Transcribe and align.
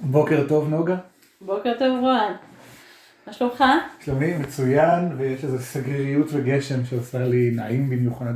בוקר 0.00 0.48
טוב 0.48 0.68
נוגה. 0.68 0.96
בוקר 1.40 1.72
טוב 1.78 2.00
רוען. 2.00 2.32
מה 3.26 3.32
שלומך? 3.32 3.64
שלומי 4.00 4.38
מצוין 4.38 5.12
ויש 5.18 5.44
איזו 5.44 5.58
סגריריות 5.58 6.26
וגשם 6.32 6.84
שעושה 6.84 7.18
לי 7.18 7.50
נעים 7.50 7.90
במיוחד. 7.90 8.34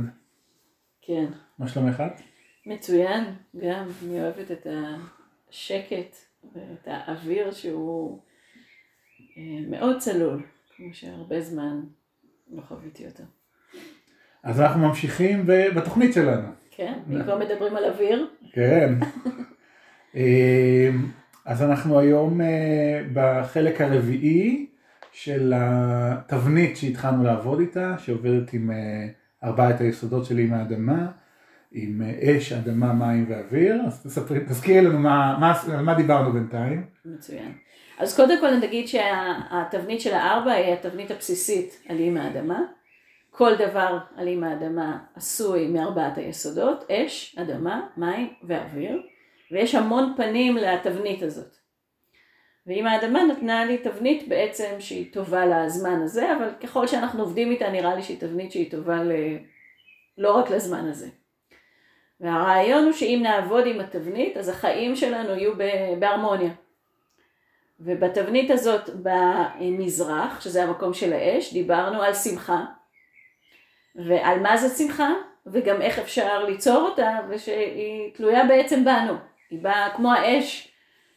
כן. 1.01 1.25
מה 1.59 1.67
שלומך? 1.67 2.03
מצוין, 2.65 3.23
גם 3.57 3.85
אני 4.03 4.21
אוהבת 4.21 4.51
את 4.51 4.67
השקט 5.49 6.15
ואת 6.55 6.87
האוויר 6.87 7.51
שהוא 7.51 8.19
אה, 9.37 9.69
מאוד 9.69 9.97
צלול, 9.97 10.43
כמו 10.75 10.93
שהרבה 10.93 11.41
זמן 11.41 11.79
לא 12.51 12.61
חוויתי 12.61 13.05
אותו. 13.05 13.23
אז 14.43 14.61
אנחנו 14.61 14.87
ממשיכים 14.87 15.47
בתוכנית 15.75 16.13
שלנו. 16.13 16.47
כן, 16.71 16.99
אם 17.09 17.23
כבר 17.23 17.37
מדברים 17.37 17.75
על 17.75 17.85
אוויר. 17.85 18.27
כן. 18.53 18.93
אז 21.45 21.63
אנחנו 21.63 21.99
היום 21.99 22.41
אה, 22.41 23.01
בחלק 23.13 23.81
הרביעי 23.81 24.65
של 25.11 25.53
התבנית 25.55 26.77
שהתחלנו 26.77 27.23
לעבוד 27.23 27.59
איתה, 27.59 27.95
שעובדת 27.97 28.53
עם 28.53 28.71
אה, 28.71 29.07
ארבעת 29.43 29.81
היסודות 29.81 30.25
שלי 30.25 30.43
עם 30.43 30.53
האדמה, 30.53 31.07
עם 31.71 32.01
אה, 32.01 32.37
אש, 32.37 32.53
אדמה, 32.53 32.93
מים 32.93 33.25
ואוויר. 33.29 33.81
אז 33.87 34.03
תספרי, 34.03 34.39
תזכירי 34.39 34.81
לנו 34.81 34.99
מה, 34.99 35.37
מה, 35.39 35.81
מה 35.81 35.93
דיברנו 35.93 36.33
בינתיים. 36.33 36.85
מצוין. 37.05 37.51
אז 37.99 38.15
קודם 38.15 38.39
כל 38.39 38.57
נגיד 38.57 38.87
שהתבנית 38.87 40.01
של 40.01 40.13
הארבע 40.13 40.51
היא 40.51 40.73
התבנית 40.73 41.11
הבסיסית 41.11 41.83
על 41.89 41.99
עם 41.99 42.17
האדמה. 42.17 42.59
כל 43.31 43.55
דבר 43.55 43.97
על 44.17 44.27
עם 44.27 44.43
האדמה 44.43 44.97
עשוי 45.15 45.67
מארבעת 45.67 46.17
היסודות, 46.17 46.91
אש, 46.91 47.35
אדמה, 47.39 47.81
מים 47.97 48.29
ואוויר. 48.47 49.01
ויש 49.51 49.75
המון 49.75 50.13
פנים 50.17 50.57
לתבנית 50.57 51.23
הזאת. 51.23 51.55
ואם 52.67 52.87
האדמה 52.87 53.23
נתנה 53.23 53.65
לי 53.65 53.77
תבנית 53.77 54.27
בעצם 54.27 54.75
שהיא 54.79 55.13
טובה 55.13 55.45
לזמן 55.45 56.01
הזה, 56.01 56.33
אבל 56.37 56.49
ככל 56.63 56.87
שאנחנו 56.87 57.23
עובדים 57.23 57.51
איתה 57.51 57.69
נראה 57.69 57.95
לי 57.95 58.03
שהיא 58.03 58.19
תבנית 58.19 58.51
שהיא 58.51 58.71
טובה 58.71 59.03
ל... 59.03 59.11
לא 60.17 60.37
רק 60.37 60.49
לזמן 60.49 60.89
הזה. 60.89 61.09
והרעיון 62.19 62.83
הוא 62.83 62.93
שאם 62.93 63.19
נעבוד 63.23 63.65
עם 63.67 63.79
התבנית, 63.79 64.37
אז 64.37 64.49
החיים 64.49 64.95
שלנו 64.95 65.35
יהיו 65.35 65.51
בהרמוניה. 65.99 66.51
ובתבנית 67.79 68.51
הזאת 68.51 68.89
במזרח, 69.03 70.41
שזה 70.41 70.63
המקום 70.63 70.93
של 70.93 71.13
האש, 71.13 71.53
דיברנו 71.53 72.01
על 72.01 72.13
שמחה, 72.13 72.65
ועל 73.95 74.39
מה 74.39 74.57
זה 74.57 74.69
שמחה, 74.69 75.13
וגם 75.45 75.81
איך 75.81 75.99
אפשר 75.99 76.45
ליצור 76.45 76.81
אותה, 76.81 77.19
ושהיא 77.29 78.13
תלויה 78.13 78.45
בעצם 78.45 78.85
בנו. 78.85 79.30
היא 79.51 79.59
באה 79.61 79.89
כמו 79.95 80.13
האש 80.13 80.71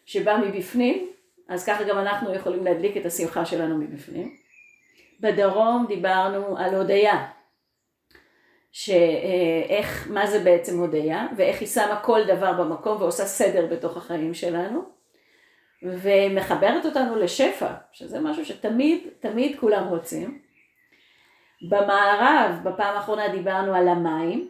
שבאה 0.07 0.39
מבפנים, 0.39 1.09
אז 1.49 1.67
ככה 1.67 1.85
גם 1.85 1.99
אנחנו 1.99 2.35
יכולים 2.35 2.65
להדליק 2.65 2.97
את 2.97 3.07
השמחה 3.07 3.45
שלנו 3.45 3.79
מבפנים. 3.79 4.37
בדרום 5.21 5.87
דיברנו 5.89 6.59
על 6.59 6.75
הודיה, 6.75 7.27
שאיך, 8.73 10.09
מה 10.11 10.27
זה 10.27 10.39
בעצם 10.45 10.79
הודיה, 10.79 11.27
ואיך 11.37 11.61
היא 11.61 11.69
שמה 11.69 12.01
כל 12.03 12.21
דבר 12.27 12.53
במקום 12.53 13.03
ועושה 13.03 13.25
סדר 13.25 13.67
בתוך 13.67 13.97
החיים 13.97 14.35
שלנו, 14.35 14.85
ומחברת 15.83 16.85
אותנו 16.85 17.17
לשפע, 17.17 17.73
שזה 17.93 18.21
משהו 18.21 18.45
שתמיד, 18.45 19.09
תמיד 19.21 19.59
כולם 19.59 19.89
רוצים. 19.89 20.41
במערב, 21.69 22.55
בפעם 22.65 22.97
האחרונה 22.97 23.29
דיברנו 23.29 23.75
על 23.75 23.89
המים, 23.89 24.49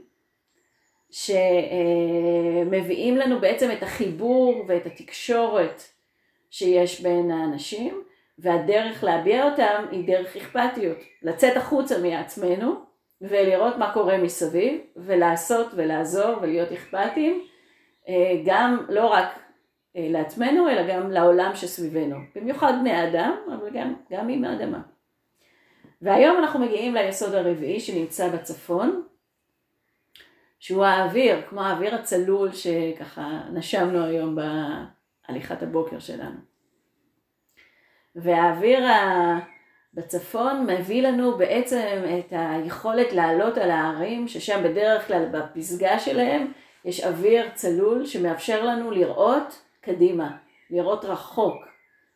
שמביאים 1.14 3.16
לנו 3.16 3.40
בעצם 3.40 3.70
את 3.70 3.82
החיבור 3.82 4.64
ואת 4.66 4.86
התקשורת 4.86 5.82
שיש 6.50 7.00
בין 7.00 7.30
האנשים, 7.30 8.02
והדרך 8.38 9.04
להביע 9.04 9.50
אותם 9.50 9.84
היא 9.90 10.06
דרך 10.06 10.36
אכפתיות, 10.36 10.98
לצאת 11.22 11.56
החוצה 11.56 11.98
מעצמנו 11.98 12.74
ולראות 13.20 13.76
מה 13.76 13.92
קורה 13.92 14.18
מסביב, 14.18 14.80
ולעשות 14.96 15.66
ולעזור 15.74 16.36
ולהיות 16.42 16.72
אכפתיים, 16.72 17.44
גם 18.44 18.86
לא 18.88 19.06
רק 19.06 19.38
לעצמנו, 19.94 20.68
אלא 20.68 20.88
גם 20.88 21.10
לעולם 21.10 21.50
שסביבנו, 21.54 22.16
במיוחד 22.34 22.72
בני 22.80 23.08
אדם, 23.08 23.36
אבל 23.46 23.70
גם, 23.74 23.94
גם 24.10 24.28
עם 24.28 24.44
האדמה. 24.44 24.80
והיום 26.02 26.38
אנחנו 26.38 26.60
מגיעים 26.60 26.94
ליסוד 26.94 27.34
הרביעי 27.34 27.80
שנמצא 27.80 28.28
בצפון, 28.28 29.02
שהוא 30.64 30.84
האוויר, 30.84 31.42
כמו 31.48 31.62
האוויר 31.62 31.94
הצלול 31.94 32.52
שככה 32.52 33.40
נשמנו 33.52 34.04
היום 34.04 34.36
בהליכת 35.28 35.62
הבוקר 35.62 35.98
שלנו. 35.98 36.36
והאוויר 38.16 38.84
בצפון 39.94 40.66
מביא 40.66 41.02
לנו 41.02 41.38
בעצם 41.38 42.02
את 42.18 42.32
היכולת 42.36 43.12
לעלות 43.12 43.58
על 43.58 43.70
ההרים, 43.70 44.28
ששם 44.28 44.62
בדרך 44.64 45.06
כלל 45.06 45.28
בפסגה 45.32 45.98
שלהם 45.98 46.52
יש 46.84 47.04
אוויר 47.04 47.48
צלול 47.54 48.06
שמאפשר 48.06 48.64
לנו 48.64 48.90
לראות 48.90 49.62
קדימה, 49.80 50.36
לראות 50.70 51.04
רחוק, 51.04 51.56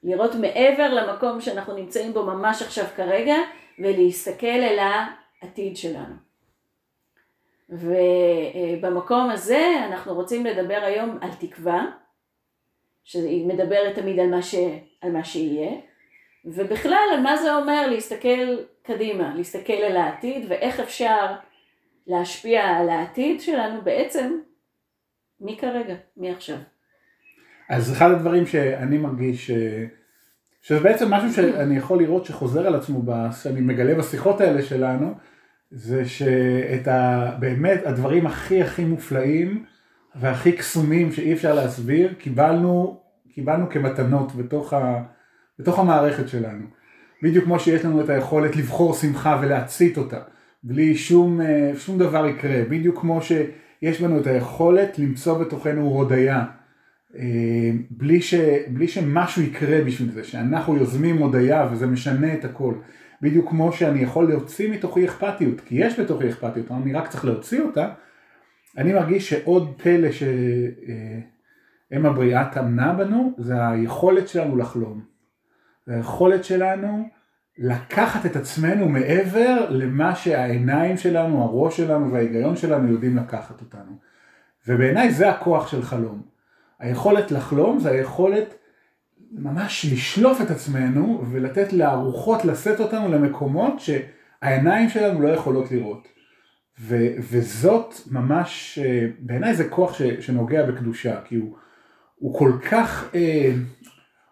לראות 0.03 0.35
מעבר 0.35 0.95
למקום 0.95 1.41
שאנחנו 1.41 1.75
נמצאים 1.75 2.13
בו 2.13 2.23
ממש 2.23 2.63
עכשיו 2.63 2.85
כרגע, 2.97 3.37
ולהסתכל 3.79 4.47
אל 4.47 4.79
העתיד 4.79 5.77
שלנו. 5.77 6.28
ובמקום 7.69 9.31
הזה 9.31 9.73
אנחנו 9.87 10.15
רוצים 10.15 10.47
לדבר 10.47 10.81
היום 10.83 11.19
על 11.21 11.31
תקווה, 11.41 11.87
שהיא 13.05 13.47
מדברת 13.47 13.95
תמיד 13.95 14.21
על 14.21 14.31
מה, 14.31 14.43
ש... 14.43 14.55
על 15.01 15.13
מה 15.13 15.25
שיהיה, 15.25 15.71
ובכלל 16.45 17.09
על 17.13 17.21
מה 17.21 17.37
זה 17.37 17.57
אומר 17.57 17.91
להסתכל 17.91 18.57
קדימה, 18.83 19.35
להסתכל 19.35 19.73
על 19.73 19.97
העתיד 19.97 20.45
ואיך 20.49 20.81
אפשר 20.81 21.27
להשפיע 22.07 22.65
על 22.65 22.89
העתיד 22.89 23.41
שלנו 23.41 23.83
בעצם 23.83 24.39
מכרגע, 25.41 25.95
מעכשיו. 26.17 26.57
אז 27.69 27.93
אחד 27.93 28.11
הדברים 28.11 28.47
שאני 28.47 28.99
מרגיש, 28.99 29.51
שזה 30.63 30.81
בעצם 30.81 31.15
משהו 31.15 31.33
שאני 31.33 31.77
יכול 31.77 31.99
לראות 31.99 32.25
שחוזר 32.25 32.67
על 32.67 32.75
עצמו, 32.75 33.03
שאני 33.43 33.61
מגלה 33.61 33.95
בשיחות 33.95 34.41
האלה 34.41 34.63
שלנו, 34.63 35.15
זה 35.71 36.05
שאת 36.05 36.89
ה... 36.89 37.31
באמת 37.41 37.87
הדברים 37.87 38.27
הכי 38.27 38.63
הכי 38.63 38.85
מופלאים 38.85 39.65
והכי 40.17 40.53
קסומים 40.53 41.13
שאי 41.13 41.33
אפשר 41.33 41.55
להסביר, 41.55 42.15
קיבלנו, 42.19 43.01
קיבלנו 43.33 43.71
כמתנות 43.71 44.35
בתוך, 44.35 44.73
ה... 44.73 45.03
בתוך 45.59 45.79
המערכת 45.79 46.29
שלנו. 46.29 46.65
בדיוק 47.23 47.45
כמו 47.45 47.61
שיש 47.61 47.85
לנו 47.85 48.01
את 48.01 48.09
היכולת 48.09 48.57
לבחור 48.57 48.95
שמחה 48.95 49.41
ולהצית 49.43 49.99
אותה, 49.99 50.21
בלי 50.63 50.95
שום, 50.95 51.41
שום 51.77 51.99
דבר 51.99 52.27
יקרה, 52.27 52.63
בדיוק 52.69 53.01
כמו 53.01 53.21
שיש 53.23 54.03
לנו 54.03 54.21
את 54.21 54.27
היכולת 54.27 54.99
למצוא 54.99 55.39
בתוכנו 55.39 55.83
הודיה, 55.83 56.45
בלי, 57.91 58.23
ש... 58.23 58.35
בלי 58.69 58.89
שמשהו 58.89 59.43
יקרה 59.43 59.85
בשביל 59.85 60.11
זה, 60.11 60.25
שאנחנו 60.25 60.77
יוזמים 60.77 61.19
הודיה 61.19 61.69
וזה 61.73 61.87
משנה 61.87 62.35
את 62.35 62.45
הכל. 62.45 62.75
בדיוק 63.23 63.51
כמו 63.51 63.73
שאני 63.73 64.01
יכול 64.01 64.29
להוציא 64.29 64.73
מתוכי 64.73 65.05
אכפתיות, 65.05 65.61
כי 65.61 65.75
יש 65.75 66.01
בתוכי 66.01 66.29
אכפתיות, 66.29 66.71
אני 66.71 66.93
רק 66.93 67.09
צריך 67.09 67.25
להוציא 67.25 67.61
אותה, 67.61 67.89
אני 68.79 68.93
מרגיש 68.93 69.31
שעוד 69.31 69.75
פלא 69.83 70.09
שאם 70.13 72.07
הבריאה 72.07 72.45
טמנה 72.53 72.93
בנו, 72.93 73.33
זה 73.39 73.69
היכולת 73.69 74.29
שלנו 74.29 74.57
לחלום. 74.57 75.03
זה 75.87 75.95
היכולת 75.95 76.45
שלנו 76.45 77.09
לקחת 77.59 78.27
את 78.27 78.37
עצמנו 78.37 78.89
מעבר 78.89 79.67
למה 79.71 80.15
שהעיניים 80.15 80.97
שלנו, 80.97 81.43
הראש 81.43 81.77
שלנו 81.77 82.13
וההיגיון 82.13 82.57
שלנו 82.57 82.93
יודעים 82.93 83.17
לקחת 83.17 83.61
אותנו. 83.61 83.93
ובעיניי 84.69 85.11
זה 85.11 85.31
הכוח 85.31 85.69
של 85.69 85.83
חלום. 85.83 86.23
היכולת 86.79 87.31
לחלום 87.31 87.79
זה 87.79 87.91
היכולת 87.91 88.55
ממש 89.33 89.87
לשלוף 89.93 90.41
את 90.41 90.51
עצמנו 90.51 91.25
ולתת 91.31 91.73
לארוחות 91.73 92.45
לשאת 92.45 92.81
אותנו 92.81 93.09
למקומות 93.09 93.73
שהעיניים 93.81 94.89
שלנו 94.89 95.21
לא 95.21 95.29
יכולות 95.29 95.73
לראות. 95.73 96.09
ו- 96.81 97.15
וזאת 97.19 97.95
ממש, 98.11 98.79
אה, 98.83 99.07
בעיניי 99.19 99.55
זה 99.55 99.69
כוח 99.69 99.95
ש- 99.95 100.03
שנוגע 100.03 100.67
בקדושה, 100.67 101.21
כי 101.25 101.37
הוא, 101.37 101.57
הוא 102.15 102.39
כל 102.39 102.53
כך, 102.71 103.11
אה, 103.15 103.53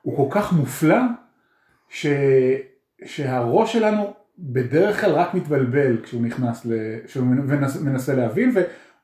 הוא 0.02 0.16
כל 0.30 0.40
כך 0.40 0.52
מופלא, 0.52 0.98
ש- 1.88 2.06
שהראש 3.04 3.72
שלנו 3.72 4.14
בדרך 4.38 5.00
כלל 5.00 5.10
רק 5.12 5.34
מתבלבל 5.34 6.02
כשהוא 6.02 6.22
נכנס, 6.22 6.66
כשהוא 7.06 7.26
מנסה 7.82 8.14
להבין, 8.14 8.54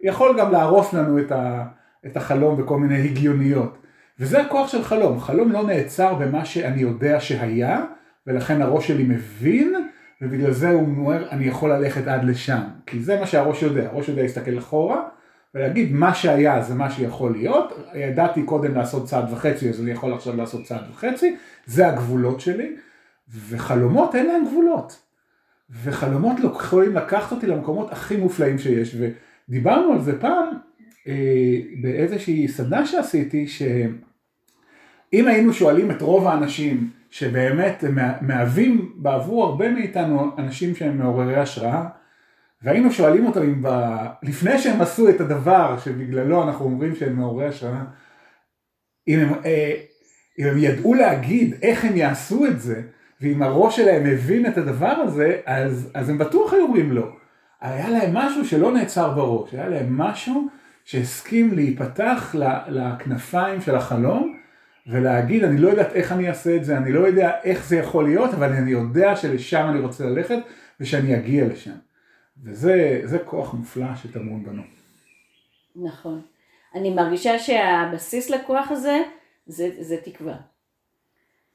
ויכול 0.02 0.38
גם 0.38 0.52
להרוס 0.52 0.92
לנו 0.92 1.18
את, 1.18 1.32
ה- 1.32 1.64
את 2.06 2.16
החלום 2.16 2.62
בכל 2.62 2.78
מיני 2.78 3.02
הגיוניות. 3.08 3.78
וזה 4.20 4.40
הכוח 4.40 4.68
של 4.68 4.82
חלום, 4.82 5.20
חלום 5.20 5.52
לא 5.52 5.66
נעצר 5.66 6.14
במה 6.14 6.44
שאני 6.44 6.80
יודע 6.80 7.20
שהיה, 7.20 7.84
ולכן 8.26 8.62
הראש 8.62 8.88
שלי 8.88 9.04
מבין, 9.04 9.74
ובגלל 10.22 10.52
זה 10.52 10.70
הוא 10.70 10.80
אומר 10.80 11.30
אני 11.30 11.44
יכול 11.44 11.72
ללכת 11.72 12.06
עד 12.06 12.24
לשם, 12.24 12.60
כי 12.86 13.00
זה 13.00 13.20
מה 13.20 13.26
שהראש 13.26 13.62
יודע, 13.62 13.86
הראש 13.86 14.08
יודע 14.08 14.22
להסתכל 14.22 14.58
אחורה, 14.58 15.02
ולהגיד 15.54 15.92
מה 15.92 16.14
שהיה 16.14 16.62
זה 16.62 16.74
מה 16.74 16.90
שיכול 16.90 17.32
להיות, 17.32 17.90
ידעתי 17.94 18.42
קודם 18.42 18.74
לעשות 18.74 19.06
צעד 19.06 19.32
וחצי 19.32 19.68
אז 19.68 19.80
אני 19.80 19.90
יכול 19.90 20.14
עכשיו 20.14 20.36
לעשות 20.36 20.64
צעד 20.64 20.84
וחצי, 20.90 21.36
זה 21.66 21.88
הגבולות 21.88 22.40
שלי, 22.40 22.76
וחלומות 23.48 24.14
אין 24.14 24.26
להם 24.26 24.44
גבולות, 24.44 25.02
וחלומות 25.82 26.36
יכולים 26.38 26.96
לקחת 26.96 27.32
אותי 27.32 27.46
למקומות 27.46 27.92
הכי 27.92 28.16
מופלאים 28.16 28.58
שיש, 28.58 28.96
ודיברנו 29.48 29.92
על 29.92 30.00
זה 30.00 30.20
פעם 30.20 30.46
באיזושהי 31.80 32.48
סדנה 32.48 32.86
שעשיתי, 32.86 33.46
שאם 33.48 33.78
היינו 35.28 35.52
שואלים 35.52 35.90
את 35.90 36.02
רוב 36.02 36.26
האנשים 36.26 36.90
שבאמת 37.10 37.84
מהווים 38.20 38.92
בעבור 38.96 39.44
הרבה 39.44 39.70
מאיתנו 39.70 40.30
אנשים 40.38 40.74
שהם 40.74 40.98
מעוררי 40.98 41.36
השראה, 41.36 41.84
והיינו 42.62 42.92
שואלים 42.92 43.26
אותם 43.26 43.42
אם 43.42 43.62
ב... 43.62 43.68
לפני 44.22 44.58
שהם 44.58 44.80
עשו 44.80 45.08
את 45.08 45.20
הדבר 45.20 45.78
שבגללו 45.84 46.42
אנחנו 46.42 46.64
אומרים 46.64 46.94
שהם 46.96 47.16
מעוררי 47.16 47.46
השראה, 47.46 47.84
אם 49.08 49.18
הם, 49.18 49.32
אה, 49.44 49.74
אם 50.38 50.46
הם 50.46 50.58
ידעו 50.58 50.94
להגיד 50.94 51.54
איך 51.62 51.84
הם 51.84 51.96
יעשו 51.96 52.46
את 52.46 52.60
זה, 52.60 52.82
ואם 53.20 53.42
הראש 53.42 53.76
שלהם 53.76 54.06
הבין 54.06 54.46
את 54.46 54.58
הדבר 54.58 54.86
הזה, 54.86 55.40
אז, 55.46 55.90
אז 55.94 56.08
הם 56.08 56.18
בטוח 56.18 56.52
היו 56.52 56.62
אומרים 56.62 56.92
לא. 56.92 57.08
היה 57.60 57.90
להם 57.90 58.14
משהו 58.14 58.44
שלא 58.44 58.72
נעצר 58.72 59.10
בראש, 59.10 59.54
היה 59.54 59.68
להם 59.68 59.98
משהו 59.98 60.48
שהסכים 60.84 61.54
להיפתח 61.54 62.34
לכנפיים 62.68 63.60
של 63.60 63.74
החלום, 63.74 64.38
ולהגיד 64.86 65.44
אני 65.44 65.58
לא 65.58 65.68
יודעת 65.68 65.92
איך 65.92 66.12
אני 66.12 66.28
אעשה 66.28 66.56
את 66.56 66.64
זה, 66.64 66.76
אני 66.76 66.92
לא 66.92 67.00
יודע 67.00 67.30
איך 67.44 67.64
זה 67.64 67.76
יכול 67.76 68.04
להיות, 68.04 68.34
אבל 68.34 68.52
אני 68.52 68.70
יודע 68.70 69.16
שלשם 69.16 69.66
אני 69.68 69.80
רוצה 69.80 70.04
ללכת 70.04 70.38
ושאני 70.80 71.16
אגיע 71.16 71.46
לשם. 71.46 71.74
וזה 72.44 73.18
כוח 73.24 73.54
מופלא 73.54 73.94
שטמון 74.02 74.44
בנו. 74.44 74.62
נכון. 75.76 76.20
אני 76.74 76.94
מרגישה 76.94 77.38
שהבסיס 77.38 78.30
לכוח 78.30 78.70
הזה 78.70 79.02
זה, 79.46 79.70
זה 79.80 79.96
תקווה. 80.04 80.34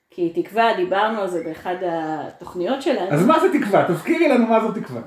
כי 0.10 0.44
תקווה, 0.44 0.76
דיברנו 0.76 1.22
על 1.22 1.28
זה 1.28 1.44
באחד 1.44 1.76
התוכניות 1.82 2.82
שלנו. 2.82 3.12
אז 3.12 3.26
מה 3.26 3.40
זה 3.40 3.60
תקווה? 3.60 3.86
תזכירי 3.88 4.28
לנו 4.28 4.48
מה 4.48 4.60
זו 4.60 4.72
תקווה. 4.72 5.02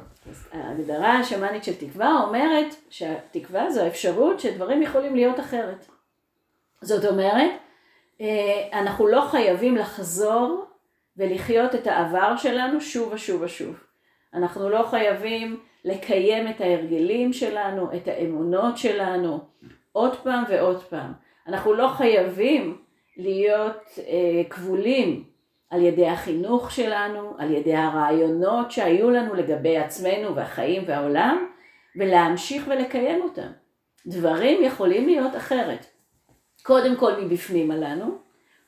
ההגדרה 0.52 1.18
השמאנית 1.18 1.64
של 1.64 1.74
תקווה 1.74 2.22
אומרת 2.26 2.74
שהתקווה 2.90 3.70
זו 3.70 3.80
האפשרות 3.82 4.40
שדברים 4.40 4.82
יכולים 4.82 5.14
להיות 5.14 5.40
אחרת. 5.40 5.86
זאת 6.80 7.04
אומרת, 7.04 7.50
אה, 8.20 8.80
אנחנו 8.80 9.06
לא 9.06 9.20
חייבים 9.30 9.76
לחזור 9.76 10.64
ולחיות 11.16 11.74
את 11.74 11.86
העבר 11.86 12.36
שלנו 12.36 12.80
שוב 12.80 13.12
ושוב 13.12 13.42
ושוב. 13.42 13.84
אנחנו 14.34 14.68
לא 14.68 14.82
חייבים 14.82 15.60
לקיים 15.84 16.48
את 16.48 16.60
ההרגלים 16.60 17.32
שלנו, 17.32 17.92
את 17.96 18.08
האמונות 18.08 18.78
שלנו, 18.78 19.40
עוד 19.92 20.16
פעם 20.16 20.44
ועוד 20.48 20.82
פעם. 20.82 21.12
אנחנו 21.46 21.74
לא 21.74 21.88
חייבים 21.88 22.78
להיות 23.16 23.98
אה, 23.98 24.44
כבולים 24.50 25.24
על 25.70 25.82
ידי 25.82 26.08
החינוך 26.08 26.70
שלנו, 26.70 27.34
על 27.38 27.50
ידי 27.50 27.76
הרעיונות 27.76 28.70
שהיו 28.70 29.10
לנו 29.10 29.34
לגבי 29.34 29.78
עצמנו 29.78 30.36
והחיים 30.36 30.82
והעולם, 30.86 31.46
ולהמשיך 31.96 32.68
ולקיים 32.68 33.22
אותם. 33.22 33.50
דברים 34.06 34.64
יכולים 34.64 35.06
להיות 35.06 35.36
אחרת. 35.36 35.86
קודם 36.62 36.96
כל 36.96 37.12
מבפנים 37.22 37.70
עלינו, 37.70 38.18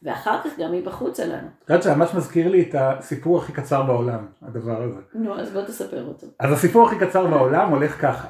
ואחר 0.03 0.43
כך 0.45 0.59
גם 0.59 0.73
מבחוץ 0.73 1.21
עלינו. 1.21 1.49
את 1.65 1.71
יודעת 1.71 1.83
שממש 1.83 2.15
מזכיר 2.15 2.49
לי 2.49 2.63
את 2.63 2.75
הסיפור 2.79 3.39
הכי 3.39 3.53
קצר 3.53 3.83
בעולם, 3.83 4.27
הדבר 4.43 4.83
הזה. 4.83 5.01
נו, 5.15 5.41
אז 5.41 5.53
בוא 5.53 5.63
תספר 5.63 6.05
אותו. 6.05 6.27
אז 6.39 6.53
הסיפור 6.53 6.87
הכי 6.87 6.99
קצר 6.99 7.27
בעולם 7.27 7.71
הולך 7.71 8.01
ככה. 8.01 8.29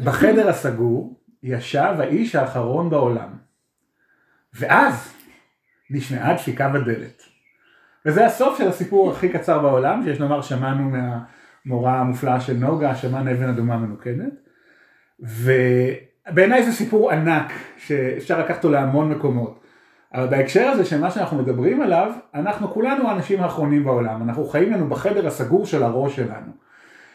בחדר 0.00 0.48
הסגור 0.48 1.20
ישב 1.42 1.94
האיש 1.98 2.34
האחרון 2.34 2.90
בעולם. 2.90 3.28
ואז 4.54 5.14
נשמעה 5.90 6.34
דפיקה 6.34 6.68
בדלת. 6.68 7.33
וזה 8.06 8.26
הסוף 8.26 8.58
של 8.58 8.68
הסיפור 8.68 9.10
הכי 9.10 9.28
קצר 9.28 9.58
בעולם, 9.58 10.02
שיש 10.04 10.20
לומר 10.20 10.42
שמענו 10.42 10.90
מהמורה 10.90 12.00
המופלאה 12.00 12.40
של 12.40 12.56
נוגה, 12.56 12.94
שמענו 12.94 13.30
אבן 13.30 13.48
אדומה 13.48 13.76
מנוקדת. 13.76 14.32
ובעיניי 15.20 16.62
זה 16.62 16.72
סיפור 16.72 17.10
ענק, 17.10 17.52
שאפשר 17.76 18.40
לקחת 18.40 18.56
אותו 18.56 18.70
להמון 18.70 19.10
מקומות. 19.10 19.60
אבל 20.14 20.26
בהקשר 20.26 20.68
הזה 20.68 20.84
של 20.84 21.00
מה 21.00 21.10
שאנחנו 21.10 21.38
מדברים 21.38 21.80
עליו, 21.80 22.12
אנחנו 22.34 22.68
כולנו 22.68 23.08
האנשים 23.08 23.40
האחרונים 23.40 23.84
בעולם, 23.84 24.22
אנחנו 24.22 24.44
חיים 24.44 24.72
לנו 24.72 24.88
בחדר 24.88 25.26
הסגור 25.26 25.66
של 25.66 25.82
הראש 25.82 26.16
שלנו. 26.16 26.52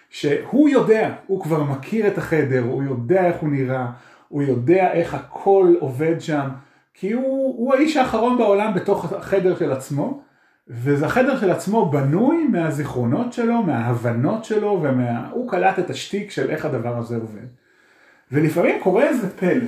שהוא 0.10 0.70
יודע, 0.70 1.14
הוא 1.28 1.44
כבר 1.44 1.64
מכיר 1.64 2.08
את 2.08 2.18
החדר, 2.18 2.64
הוא 2.64 2.84
יודע 2.84 3.28
איך 3.28 3.38
הוא 3.38 3.50
נראה, 3.50 3.88
הוא 4.28 4.42
יודע 4.42 4.92
איך 4.92 5.14
הכל 5.14 5.74
עובד 5.80 6.22
שם, 6.22 6.50
כי 6.94 7.12
הוא, 7.12 7.56
הוא 7.58 7.76
האיש 7.76 7.98
האחרון 7.98 8.38
בעולם 8.38 8.74
בתוך 8.74 9.14
החדר 9.14 9.56
של 9.56 9.72
עצמו, 9.72 10.22
והחדר 10.69 11.39
של 11.39 11.51
עצמו 11.51 11.92
בנוי 11.92 12.48
מהזיכרונות 12.48 13.33
שלו, 13.33 13.63
מההבנות 13.63 14.45
שלו, 14.45 14.80
ומה... 14.83 15.30
קלט 15.50 15.80
את 15.80 15.89
השטיק 15.89 16.31
של 16.31 16.50
איך 16.50 16.66
הדבר 16.66 16.98
הזה 16.98 17.16
עובד. 17.16 17.45
ולפעמים 18.31 18.75
קורה 18.83 19.04
איזה 19.04 19.30
פלא. 19.30 19.66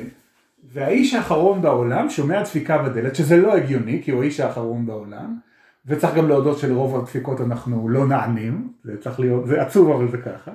והאיש 0.73 1.13
האחרון 1.13 1.61
בעולם 1.61 2.09
שומע 2.09 2.43
דפיקה 2.43 2.77
בדלת, 2.77 3.15
שזה 3.15 3.37
לא 3.37 3.55
הגיוני, 3.55 4.01
כי 4.03 4.11
הוא 4.11 4.21
האיש 4.21 4.39
האחרון 4.39 4.85
בעולם, 4.85 5.37
וצריך 5.85 6.15
גם 6.15 6.27
להודות 6.27 6.57
שלרוב 6.57 6.99
הדפיקות 6.99 7.41
אנחנו 7.41 7.89
לא 7.89 8.07
נענים, 8.07 8.73
זה 8.83 8.97
צריך 9.01 9.19
להיות, 9.19 9.47
זה 9.47 9.61
עצוב 9.61 9.91
אבל 9.91 10.11
זה 10.11 10.17
ככה, 10.17 10.51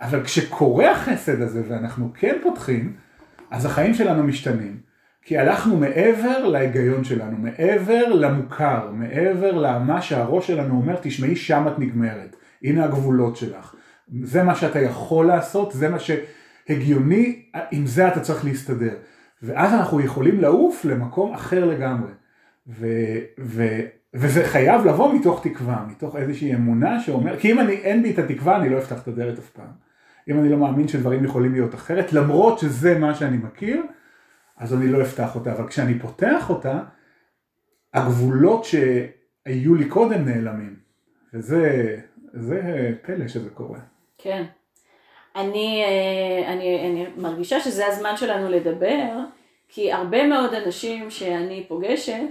אבל 0.00 0.24
כשקורה 0.24 0.90
החסד 0.90 1.40
הזה 1.40 1.62
ואנחנו 1.68 2.10
כן 2.14 2.36
פותחים, 2.42 2.92
אז 3.50 3.66
החיים 3.66 3.94
שלנו 3.94 4.22
משתנים, 4.22 4.76
כי 5.28 5.38
הלכנו 5.38 5.76
מעבר 5.76 6.46
להיגיון 6.46 7.04
שלנו, 7.04 7.36
מעבר 7.38 8.12
למוכר, 8.12 8.90
מעבר 8.92 9.52
למה 9.52 10.02
שהראש 10.02 10.46
שלנו 10.46 10.74
אומר, 10.74 10.96
תשמעי 11.02 11.36
שם 11.36 11.68
את 11.68 11.78
נגמרת, 11.78 12.36
הנה 12.62 12.84
הגבולות 12.84 13.36
שלך, 13.36 13.74
זה 14.22 14.42
מה 14.42 14.54
שאתה 14.54 14.80
יכול 14.80 15.26
לעשות, 15.26 15.72
זה 15.72 15.88
מה 15.88 15.96
שהגיוני, 15.98 17.42
עם 17.70 17.86
זה 17.86 18.08
אתה 18.08 18.20
צריך 18.20 18.44
להסתדר. 18.44 18.94
ואז 19.42 19.74
אנחנו 19.74 20.00
יכולים 20.00 20.40
לעוף 20.40 20.84
למקום 20.84 21.34
אחר 21.34 21.64
לגמרי. 21.64 22.10
ו, 22.68 22.86
ו, 23.40 23.80
וזה 24.14 24.44
חייב 24.44 24.86
לבוא 24.86 25.14
מתוך 25.14 25.42
תקווה, 25.42 25.84
מתוך 25.90 26.16
איזושהי 26.16 26.54
אמונה 26.54 27.00
שאומר, 27.00 27.38
כי 27.38 27.52
אם 27.52 27.60
אני, 27.60 27.72
אין 27.72 28.02
בי 28.02 28.10
את 28.10 28.18
התקווה 28.18 28.56
אני 28.56 28.68
לא 28.68 28.78
אפתח 28.78 29.02
את 29.02 29.08
הדלת 29.08 29.38
אף 29.38 29.50
פעם. 29.50 29.88
אם 30.30 30.38
אני 30.38 30.48
לא 30.48 30.56
מאמין 30.56 30.88
שדברים 30.88 31.24
יכולים 31.24 31.52
להיות 31.52 31.74
אחרת, 31.74 32.12
למרות 32.12 32.58
שזה 32.58 32.98
מה 32.98 33.14
שאני 33.14 33.36
מכיר, 33.36 33.82
אז 34.58 34.74
אני 34.74 34.92
לא 34.92 35.02
אפתח 35.02 35.34
אותה, 35.34 35.52
אבל 35.52 35.68
כשאני 35.68 35.98
פותח 35.98 36.50
אותה, 36.50 36.80
הגבולות 37.94 38.64
שהיו 38.64 39.74
לי 39.74 39.88
קודם 39.88 40.24
נעלמים. 40.24 40.76
וזה 41.34 41.96
זה 42.32 42.90
פלא 43.02 43.28
שזה 43.28 43.50
קורה. 43.50 43.78
כן. 44.18 44.44
אני, 45.36 45.84
אה, 45.84 46.52
אני, 46.52 46.90
אני 46.90 47.06
מרגישה 47.16 47.60
שזה 47.60 47.86
הזמן 47.86 48.16
שלנו 48.16 48.48
לדבר, 48.48 49.18
כי 49.68 49.92
הרבה 49.92 50.26
מאוד 50.26 50.54
אנשים 50.54 51.10
שאני 51.10 51.64
פוגשת 51.68 52.26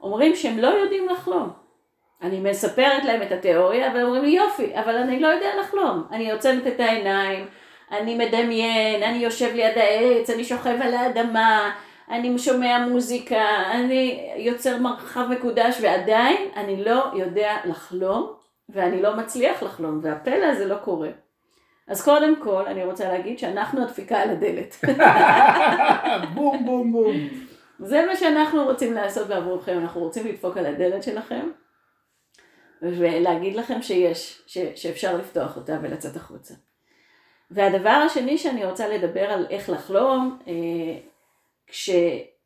אומרים 0.00 0.36
שהם 0.36 0.58
לא 0.58 0.66
יודעים 0.66 1.08
לחלום. 1.08 1.50
אני 2.22 2.40
מספרת 2.40 3.04
להם 3.04 3.22
את 3.22 3.32
התיאוריה 3.32 3.92
והם 3.94 4.06
אומרים 4.06 4.24
לי 4.24 4.30
יופי, 4.30 4.72
אבל 4.74 4.96
אני 4.96 5.20
לא 5.20 5.26
יודע 5.26 5.48
לחלום. 5.60 6.04
אני 6.10 6.32
עוצמת 6.32 6.66
את 6.66 6.80
העיניים, 6.80 7.46
אני 7.90 8.14
מדמיין, 8.14 9.02
אני 9.02 9.18
יושב 9.18 9.54
ליד 9.54 9.78
העץ, 9.78 10.30
אני 10.30 10.44
שוכב 10.44 10.76
על 10.82 10.94
האדמה, 10.94 11.70
אני 12.10 12.38
שומע 12.38 12.86
מוזיקה, 12.90 13.44
אני 13.72 14.30
יוצר 14.36 14.78
מרחב 14.78 15.26
מקודש 15.30 15.76
ועדיין 15.82 16.50
אני 16.56 16.84
לא 16.84 17.04
יודע 17.14 17.56
לחלום 17.64 18.32
ואני 18.68 19.02
לא 19.02 19.16
מצליח 19.16 19.62
לחלום 19.62 20.00
והפלא 20.02 20.44
הזה 20.44 20.66
לא 20.66 20.76
קורה. 20.76 21.08
אז 21.88 22.04
קודם 22.04 22.42
כל, 22.42 22.66
אני 22.66 22.84
רוצה 22.84 23.08
להגיד 23.08 23.38
שאנחנו 23.38 23.82
הדפיקה 23.82 24.18
על 24.18 24.30
הדלת. 24.30 24.76
בום 26.34 26.66
בום 26.66 26.92
בום. 26.92 27.16
זה 27.78 28.06
מה 28.06 28.16
שאנחנו 28.16 28.64
רוצים 28.64 28.94
לעשות 28.94 29.28
בעבורכם, 29.28 29.78
אנחנו 29.78 30.00
רוצים 30.00 30.26
לדפוק 30.26 30.56
על 30.56 30.66
הדלת 30.66 31.02
שלכם, 31.02 31.50
ולהגיד 32.82 33.56
לכם 33.56 33.82
שיש, 33.82 34.42
ש, 34.46 34.58
שאפשר 34.74 35.16
לפתוח 35.16 35.56
אותה 35.56 35.78
ולצאת 35.82 36.16
החוצה. 36.16 36.54
והדבר 37.50 37.90
השני 38.06 38.38
שאני 38.38 38.64
רוצה 38.64 38.88
לדבר 38.88 39.24
על 39.24 39.46
איך 39.50 39.70
לחלום, 39.70 40.38
אה, 40.48 40.52
כש, 41.66 41.90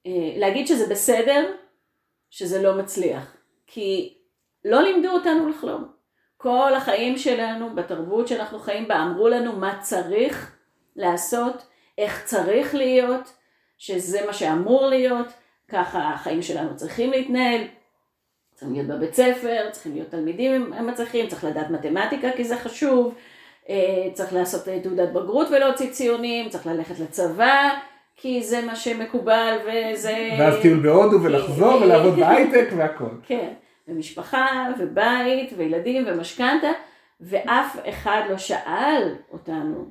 אה, 0.06 0.32
להגיד 0.37 0.66
שזה 0.66 0.87
בסדר, 0.90 1.52
שזה 2.30 2.62
לא 2.62 2.75
מצליח. 2.75 3.37
כי 3.66 4.14
לא 4.64 4.82
לימדו 4.82 5.11
אותנו 5.11 5.49
לחלום. 5.49 5.88
כל 6.37 6.75
החיים 6.75 7.18
שלנו, 7.18 7.75
בתרבות 7.75 8.28
שאנחנו 8.28 8.58
חיים 8.58 8.88
בה, 8.88 9.02
אמרו 9.02 9.28
לנו 9.28 9.52
מה 9.52 9.78
צריך 9.80 10.56
לעשות, 10.96 11.66
איך 11.99 12.25
צריך 12.25 12.75
להיות, 12.75 13.32
שזה 13.78 14.26
מה 14.26 14.32
שאמור 14.32 14.87
להיות, 14.87 15.26
ככה 15.68 16.12
החיים 16.12 16.42
שלנו 16.42 16.76
צריכים 16.76 17.11
להתנהל. 17.11 17.61
צריכים 18.54 18.73
להיות 18.75 18.88
בבית 18.88 19.14
ספר, 19.14 19.70
צריכים 19.73 19.94
להיות 19.94 20.11
תלמידים 20.11 20.70
מצליחים, 20.70 21.28
צריך 21.28 21.44
לדעת 21.44 21.70
מתמטיקה 21.70 22.28
כי 22.37 22.44
זה 22.44 22.56
חשוב, 22.56 23.14
צריך 24.12 24.33
לעשות 24.33 24.68
אה, 24.68 24.80
תעודת 24.80 25.09
בגרות 25.12 25.49
ולהוציא 25.50 25.90
ציונים, 25.90 26.49
צריך 26.49 26.66
ללכת 26.66 26.99
לצבא, 26.99 27.75
כי 28.16 28.42
זה 28.42 28.62
מה 28.62 28.76
שמקובל 28.76 29.56
וזה... 29.61 30.28
ואז 30.38 30.54
טיול 30.62 30.80
בהודו 30.80 31.23
ולחזור 31.23 31.83
ולעבוד 31.83 32.16
בהייטק 32.16 32.68
והכל. 32.76 33.11
כן, 33.23 33.52
ומשפחה 33.88 34.66
ובית 34.78 35.52
וילדים 35.56 36.04
ומשכנתה, 36.06 36.71
ואף 37.21 37.76
אחד 37.88 38.23
לא 38.30 38.38
שאל 38.38 39.14
אותנו 39.33 39.87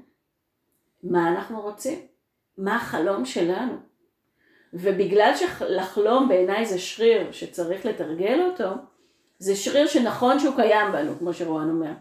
מה 1.03 1.29
אנחנו 1.29 1.61
רוצים, 1.61 1.99
מה 2.57 2.75
החלום 2.75 3.25
שלנו. 3.25 3.73
ובגלל 4.73 5.31
שלחלום 5.35 6.29
בעיניי 6.29 6.65
זה 6.65 6.79
שריר 6.79 7.31
שצריך 7.31 7.85
לתרגל 7.85 8.39
אותו, 8.41 8.69
זה 9.37 9.55
שריר 9.55 9.87
שנכון 9.87 10.39
שהוא 10.39 10.55
קיים 10.55 10.91
בנו, 10.91 11.19
כמו 11.19 11.33
שרואן 11.33 11.69
אומר. 11.69 11.91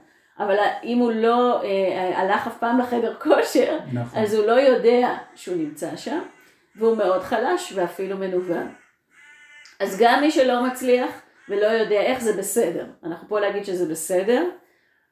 אבל 0.44 0.56
אם 0.84 0.98
הוא 0.98 1.12
לא 1.12 1.62
אה, 1.62 2.18
הלך 2.18 2.46
אף 2.46 2.58
פעם 2.58 2.78
לחדר 2.78 3.14
כושר, 3.14 3.78
נכון. 3.92 4.22
אז 4.22 4.34
הוא 4.34 4.46
לא 4.46 4.52
יודע 4.52 5.16
שהוא 5.34 5.56
נמצא 5.56 5.96
שם, 5.96 6.20
והוא 6.76 6.96
מאוד 6.96 7.22
חלש 7.22 7.72
ואפילו 7.76 8.16
מנוון. 8.16 8.74
אז 9.80 9.98
גם 10.00 10.20
מי 10.20 10.30
שלא 10.30 10.66
מצליח 10.66 11.10
ולא 11.48 11.66
יודע 11.66 12.00
איך 12.00 12.20
זה 12.20 12.32
בסדר, 12.32 12.86
אנחנו 13.04 13.28
פה 13.28 13.40
להגיד 13.40 13.64
שזה 13.64 13.88
בסדר, 13.90 14.44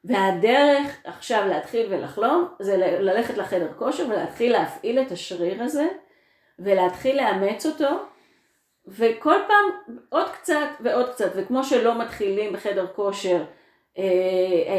והדרך 0.03 0.97
עכשיו 1.03 1.47
להתחיל 1.47 1.93
ולחלום 1.93 2.47
זה 2.59 2.77
ללכת 2.77 3.37
לחדר 3.37 3.73
כושר 3.77 4.05
ולהתחיל 4.09 4.51
להפעיל 4.51 4.99
את 4.99 5.11
השריר 5.11 5.63
הזה 5.63 5.87
ולהתחיל 6.59 7.17
לאמץ 7.17 7.65
אותו 7.65 7.89
וכל 8.87 9.35
פעם 9.47 9.97
עוד 10.09 10.29
קצת 10.29 10.67
ועוד 10.79 11.09
קצת 11.09 11.31
וכמו 11.35 11.63
שלא 11.63 11.99
מתחילים 11.99 12.53
בחדר 12.53 12.87
כושר 12.95 13.43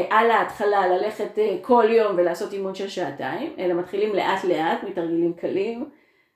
על 0.09 0.31
ההתחלה 0.31 0.87
ללכת 0.87 1.39
אה, 1.39 1.55
כל 1.61 1.85
יום 1.89 2.15
ולעשות 2.17 2.53
אימון 2.53 2.75
של 2.75 2.87
שעתיים 2.87 3.53
אלא 3.59 3.73
מתחילים 3.73 4.15
לאט 4.15 4.43
לאט 4.43 4.83
מתרגילים 4.83 5.33
קלים 5.33 5.89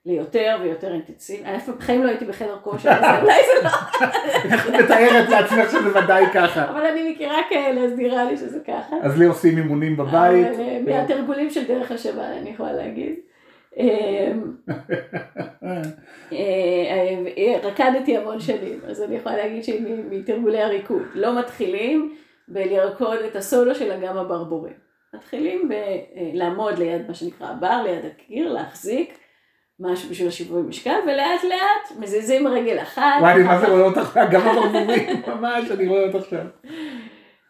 ליותר 0.06 0.56
ויותר 0.62 0.92
אינטנסיבי. 0.92 1.44
אני 1.44 1.58
בחיים 1.78 2.02
לא 2.02 2.08
הייתי 2.08 2.24
בחדר 2.24 2.58
כושר, 2.62 2.90
אז 2.90 3.22
אולי 3.22 3.34
זה 3.34 3.68
לא... 3.68 3.70
איך 4.52 4.70
מתארת 4.70 5.28
לעצמך 5.28 5.70
שזה 5.70 5.98
ודאי 5.98 6.24
ככה. 6.34 6.70
אבל 6.70 6.86
אני 6.86 7.12
מכירה 7.12 7.38
כאלה, 7.50 7.80
אז 7.80 7.92
נראה 7.96 8.24
לי 8.24 8.36
שזה 8.36 8.60
ככה. 8.66 8.96
אז 9.02 9.18
לי 9.18 9.24
עושים 9.24 9.58
אימונים 9.58 9.96
בבית. 9.96 10.46
אה, 10.46 10.80
מהתרגולים 10.86 11.50
של 11.50 11.66
דרך 11.66 11.92
השבת, 11.92 12.24
אני 12.40 12.50
יכולה 12.50 12.72
להגיד. 12.72 13.14
אה, 16.32 17.58
רקדתי 17.62 18.16
המון 18.16 18.40
שנים, 18.40 18.80
אז 18.86 19.02
אני 19.02 19.16
יכולה 19.16 19.36
להגיד 19.36 19.64
שמתרגולי 19.64 20.62
הריקוד. 20.62 21.02
לא 21.14 21.38
מתחילים 21.38 22.14
בלרקוד 22.48 23.18
את 23.30 23.36
הסולו 23.36 23.74
של 23.74 23.92
אגם 23.92 24.16
הברבורים. 24.16 24.88
מתחילים 25.14 25.68
בלעמוד 25.68 26.78
ליד 26.78 27.08
מה 27.08 27.14
שנקרא 27.14 27.52
בר, 27.52 27.82
ליד 27.82 28.04
הקיר, 28.04 28.52
להחזיק. 28.52 29.18
משהו 29.80 30.10
בשביל 30.10 30.28
השיווי 30.28 30.62
משקל, 30.62 30.98
ולאט 31.04 31.44
לאט 31.44 31.98
מזיזים 32.00 32.48
רגל 32.48 32.82
אחת. 32.82 33.02
וואי, 33.20 33.42
מה 33.42 33.60
זה 33.60 33.66
רואה 33.66 33.82
אותך, 33.82 34.20
גם 34.30 34.40
הברבורים, 34.48 35.22
ממש, 35.34 35.70
אני 35.70 35.88
רואה 35.88 36.06
אותך 36.12 36.28
שם. 36.30 36.46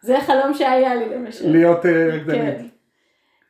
זה 0.01 0.17
החלום 0.17 0.53
שהיה 0.53 0.95
לי 0.95 1.09
למשל. 1.09 1.51
להיות 1.51 1.85
אה, 1.85 2.07
רקדנית. 2.07 2.57
כן. 2.57 2.65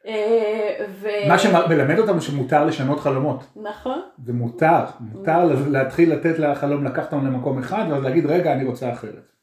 אה, 0.08 1.28
מה 1.28 1.40
שמלמד 1.40 2.00
אותנו 2.00 2.22
שמותר 2.22 2.66
לשנות 2.66 3.00
חלומות. 3.00 3.44
נכון. 3.56 4.02
זה 4.26 4.34
מותר, 4.34 4.84
מותר 5.00 5.46
להתחיל 5.70 6.14
לתת 6.14 6.40
לחלום 6.40 6.86
לקחת 6.86 7.14
אותנו 7.14 7.28
למקום 7.28 7.60
אחד, 7.60 7.86
ואז 7.90 8.04
להגיד 8.04 8.26
רגע 8.26 8.54
אני 8.54 8.66
רוצה 8.66 8.94
אחרת. 8.94 9.39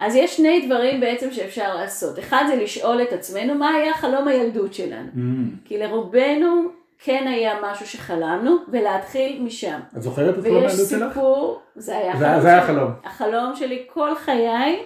אז 0.00 0.16
יש 0.16 0.36
שני 0.36 0.66
דברים 0.66 1.00
בעצם 1.00 1.30
שאפשר 1.32 1.74
לעשות. 1.74 2.18
אחד 2.18 2.44
זה 2.48 2.56
לשאול 2.56 3.02
את 3.02 3.12
עצמנו 3.12 3.54
מה 3.54 3.70
היה 3.70 3.94
חלום 3.94 4.28
הילדות 4.28 4.74
שלנו. 4.74 5.08
Mm. 5.14 5.68
כי 5.68 5.78
לרובנו 5.78 6.68
כן 6.98 7.26
היה 7.28 7.54
משהו 7.62 7.86
שחלמנו, 7.86 8.56
ולהתחיל 8.68 9.42
משם. 9.42 9.80
את 9.96 10.02
זוכרת 10.02 10.38
את 10.38 10.44
חלום 10.44 10.56
הילדות 10.56 10.88
שלך? 10.88 11.02
ויש 11.02 11.08
סיפור, 11.08 11.60
זה 11.76 11.98
היה 11.98 12.16
חלום. 12.16 12.40
זה 12.40 12.48
היה 12.48 12.66
חלום. 12.66 12.90
החלום 13.04 13.56
שלי 13.56 13.86
כל 13.92 14.14
חיי 14.14 14.84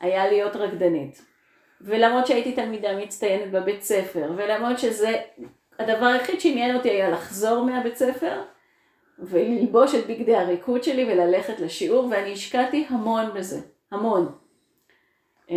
היה 0.00 0.26
להיות 0.28 0.56
רקדנית. 0.56 1.22
ולמרות 1.80 2.26
שהייתי 2.26 2.52
תלמידה 2.52 2.96
מצטיינת 2.96 3.50
בבית 3.50 3.82
ספר, 3.82 4.32
ולמרות 4.36 4.78
שזה, 4.78 5.12
הדבר 5.78 6.06
היחיד 6.06 6.40
שעניין 6.40 6.76
אותי 6.76 6.90
היה 6.90 7.10
לחזור 7.10 7.64
מהבית 7.64 7.96
ספר, 7.96 8.42
וללבוש 9.18 9.94
את 9.94 10.06
בגדי 10.06 10.36
הריקוד 10.36 10.82
שלי 10.82 11.12
וללכת 11.12 11.60
לשיעור, 11.60 12.08
ואני 12.10 12.32
השקעתי 12.32 12.86
המון 12.90 13.30
בזה, 13.34 13.60
המון. 13.92 14.32
אה, 15.50 15.56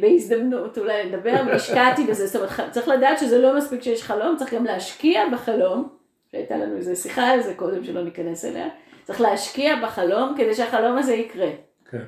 בהזדמנות 0.00 0.78
אולי 0.78 1.10
לדבר, 1.10 1.42
והשקעתי 1.46 2.06
בזה, 2.10 2.26
זאת 2.26 2.36
אומרת 2.36 2.70
צריך 2.70 2.88
לדעת 2.88 3.18
שזה 3.18 3.38
לא 3.38 3.56
מספיק 3.56 3.82
שיש 3.82 4.02
חלום, 4.02 4.36
צריך 4.36 4.54
גם 4.54 4.64
להשקיע 4.64 5.28
בחלום, 5.32 5.88
שהייתה 6.30 6.56
לנו 6.56 6.76
איזו 6.76 7.02
שיחה 7.02 7.26
על 7.26 7.42
זה 7.42 7.54
קודם 7.54 7.84
שלא 7.84 8.02
ניכנס 8.04 8.44
אליה, 8.44 8.68
צריך 9.04 9.20
להשקיע 9.20 9.76
בחלום 9.82 10.34
כדי 10.36 10.54
שהחלום 10.54 10.98
הזה 10.98 11.14
יקרה. 11.14 11.50
כן. 11.90 12.04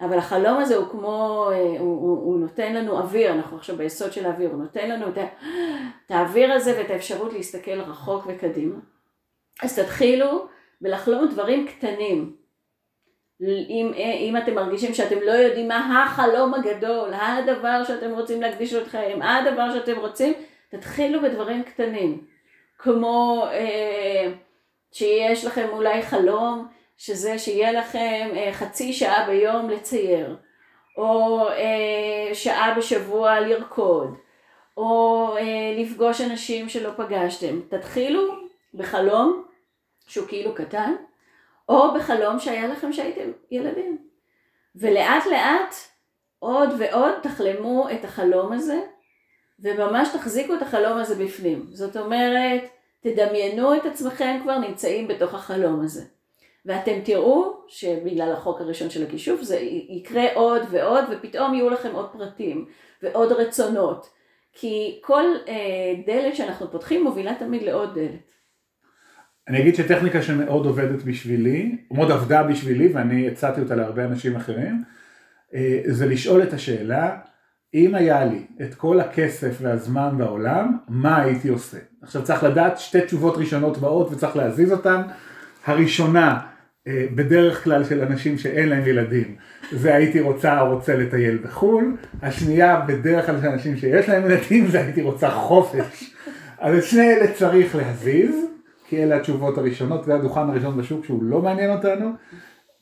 אבל 0.00 0.18
החלום 0.18 0.58
הזה 0.58 0.76
הוא 0.76 0.88
כמו, 0.90 1.48
אה, 1.52 1.58
הוא, 1.58 1.78
הוא, 1.78 2.18
הוא 2.18 2.40
נותן 2.40 2.74
לנו 2.74 2.98
אוויר, 2.98 3.32
אנחנו 3.32 3.56
עכשיו 3.56 3.76
ביסוד 3.76 4.12
של 4.12 4.26
האוויר, 4.26 4.50
הוא 4.50 4.62
נותן 4.62 4.90
לנו 4.90 5.08
את, 5.08 5.18
את 6.06 6.10
האוויר 6.10 6.52
הזה 6.52 6.78
ואת 6.78 6.90
האפשרות 6.90 7.32
להסתכל 7.32 7.80
רחוק 7.80 8.24
וקדימה. 8.26 8.76
אז 9.62 9.78
תתחילו 9.78 10.46
בלחלום 10.80 11.28
דברים 11.28 11.66
קטנים. 11.66 12.41
אם, 13.48 13.92
אם 13.96 14.36
אתם 14.36 14.54
מרגישים 14.54 14.94
שאתם 14.94 15.18
לא 15.22 15.32
יודעים 15.32 15.68
מה 15.68 16.04
החלום 16.04 16.54
הגדול, 16.54 17.10
הדבר 17.14 17.84
שאתם 17.84 18.10
רוצים 18.10 18.42
להקדיש 18.42 18.74
את 18.74 18.86
חייהם, 18.86 19.22
הדבר 19.22 19.72
שאתם 19.72 19.98
רוצים, 19.98 20.32
תתחילו 20.68 21.20
בדברים 21.20 21.62
קטנים. 21.62 22.26
כמו 22.78 23.46
אה, 23.52 24.32
שיש 24.92 25.44
לכם 25.44 25.68
אולי 25.72 26.02
חלום, 26.02 26.68
שזה 26.96 27.38
שיהיה 27.38 27.72
לכם 27.72 28.30
אה, 28.36 28.50
חצי 28.52 28.92
שעה 28.92 29.26
ביום 29.26 29.70
לצייר, 29.70 30.36
או 30.96 31.48
אה, 31.48 32.34
שעה 32.34 32.74
בשבוע 32.74 33.40
לרקוד, 33.40 34.14
או 34.76 35.28
אה, 35.36 35.74
לפגוש 35.78 36.20
אנשים 36.20 36.68
שלא 36.68 36.90
פגשתם. 36.96 37.60
תתחילו 37.68 38.22
בחלום 38.74 39.44
שהוא 40.06 40.26
כאילו 40.28 40.54
קטן, 40.54 40.94
או 41.72 41.94
בחלום 41.94 42.38
שהיה 42.38 42.68
לכם 42.68 42.92
כשהייתם 42.92 43.30
ילדים. 43.50 43.98
ולאט 44.76 45.26
לאט 45.26 45.74
עוד 46.38 46.68
ועוד 46.78 47.12
תחלמו 47.22 47.88
את 47.92 48.04
החלום 48.04 48.52
הזה, 48.52 48.80
וממש 49.60 50.08
תחזיקו 50.08 50.54
את 50.54 50.62
החלום 50.62 50.98
הזה 50.98 51.24
בפנים. 51.24 51.66
זאת 51.70 51.96
אומרת, 51.96 52.62
תדמיינו 53.00 53.76
את 53.76 53.86
עצמכם 53.86 54.38
כבר 54.42 54.58
נמצאים 54.58 55.08
בתוך 55.08 55.34
החלום 55.34 55.80
הזה. 55.80 56.04
ואתם 56.66 57.00
תראו 57.04 57.54
שבגלל 57.68 58.32
החוק 58.32 58.60
הראשון 58.60 58.90
של 58.90 59.06
הכישוף 59.06 59.40
זה 59.40 59.58
יקרה 59.88 60.34
עוד 60.34 60.62
ועוד 60.70 61.04
ופתאום 61.10 61.54
יהיו 61.54 61.70
לכם 61.70 61.94
עוד 61.94 62.10
פרטים 62.12 62.66
ועוד 63.02 63.32
רצונות 63.32 64.08
כי 64.52 65.00
כל 65.02 65.24
אה, 65.48 65.94
דלת 66.06 66.36
שאנחנו 66.36 66.70
פותחים 66.70 67.04
מובילה 67.04 67.34
תמיד 67.34 67.62
לעוד 67.62 67.94
דלת. 67.94 68.32
אני 69.48 69.60
אגיד 69.60 69.74
שטכניקה 69.74 70.22
שמאוד 70.22 70.66
עובדת 70.66 71.02
בשבילי, 71.02 71.76
מאוד 71.90 72.10
עבדה 72.10 72.42
בשבילי 72.42 72.88
ואני 72.92 73.28
הצעתי 73.28 73.60
אותה 73.60 73.74
להרבה 73.74 74.04
אנשים 74.04 74.36
אחרים, 74.36 74.82
אה, 75.54 75.80
זה 75.86 76.06
לשאול 76.06 76.42
את 76.42 76.52
השאלה, 76.52 77.16
אם 77.74 77.94
היה 77.94 78.24
לי 78.24 78.42
את 78.62 78.74
כל 78.74 79.00
הכסף 79.00 79.58
והזמן 79.60 80.14
בעולם, 80.18 80.76
מה 80.88 81.22
הייתי 81.22 81.48
עושה? 81.48 81.78
עכשיו 82.02 82.22
צריך 82.22 82.44
לדעת 82.44 82.78
שתי 82.78 83.00
תשובות 83.00 83.36
ראשונות 83.36 83.78
באות 83.78 84.12
וצריך 84.12 84.36
להזיז 84.36 84.72
אותן. 84.72 85.02
הראשונה, 85.66 86.38
אה, 86.86 87.06
בדרך 87.14 87.64
כלל 87.64 87.84
של 87.84 88.00
אנשים 88.00 88.38
שאין 88.38 88.68
להם 88.68 88.86
ילדים, 88.86 89.36
זה 89.72 89.94
הייתי 89.94 90.20
רוצה 90.20 90.60
או 90.60 90.74
רוצה 90.74 90.96
לטייל 90.96 91.38
בחו"ל. 91.44 91.96
השנייה, 92.22 92.80
בדרך 92.80 93.26
כלל 93.26 93.40
של 93.40 93.46
אנשים 93.46 93.76
שיש 93.76 94.08
להם 94.08 94.30
ילדים, 94.30 94.66
זה 94.66 94.80
הייתי 94.80 95.02
רוצה 95.02 95.30
חופש. 95.30 96.14
אז 96.58 96.78
את 96.78 96.84
שני 96.84 97.12
אלה 97.12 97.32
צריך 97.32 97.76
להזיז. 97.76 98.51
כי 98.92 99.02
אלה 99.02 99.16
התשובות 99.16 99.58
הראשונות, 99.58 100.04
זה 100.04 100.14
הדוכן 100.14 100.40
הראשון 100.40 100.76
בשוק 100.76 101.04
שהוא 101.04 101.22
לא 101.22 101.42
מעניין 101.42 101.70
אותנו. 101.70 102.12